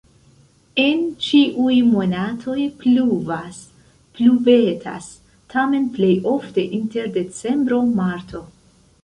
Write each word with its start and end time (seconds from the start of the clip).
En 0.83 1.01
ĉiuj 1.25 1.75
monatoj 1.89 2.55
pluvas-pluvetas, 2.79 5.11
tamen 5.57 5.87
plej 5.99 6.11
ofte 6.35 6.67
inter 6.81 7.15
decembro-marto. 7.21 8.45